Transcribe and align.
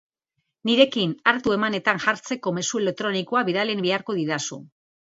Nirekin 0.69 1.13
hartu-emanetan 1.33 2.03
jartzeko 2.07 2.57
mezu 2.61 2.83
elektronikoa 2.85 3.47
bidali 3.53 3.81
beharko 3.89 4.21
didazu. 4.25 4.63